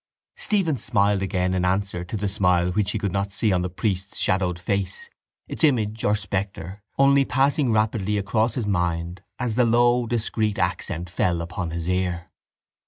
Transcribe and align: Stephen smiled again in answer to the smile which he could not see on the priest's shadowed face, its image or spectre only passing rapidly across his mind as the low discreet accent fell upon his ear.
Stephen 0.35 0.77
smiled 0.77 1.21
again 1.21 1.53
in 1.53 1.63
answer 1.63 2.03
to 2.03 2.17
the 2.17 2.27
smile 2.27 2.71
which 2.71 2.89
he 2.89 2.97
could 2.97 3.11
not 3.11 3.31
see 3.31 3.51
on 3.51 3.61
the 3.61 3.69
priest's 3.69 4.17
shadowed 4.17 4.57
face, 4.57 5.11
its 5.47 5.63
image 5.63 6.03
or 6.03 6.15
spectre 6.15 6.81
only 6.97 7.23
passing 7.23 7.71
rapidly 7.71 8.17
across 8.17 8.55
his 8.55 8.65
mind 8.65 9.21
as 9.37 9.57
the 9.57 9.63
low 9.63 10.07
discreet 10.07 10.57
accent 10.57 11.07
fell 11.07 11.39
upon 11.39 11.69
his 11.69 11.87
ear. 11.87 12.31